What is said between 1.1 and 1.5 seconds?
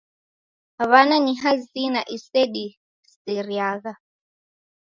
ni